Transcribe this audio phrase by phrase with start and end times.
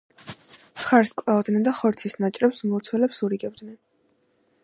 [0.83, 3.77] ხარს კლავდნენ და ხორცის ნაჭრებს მლოცველებს ურიგებდნენ.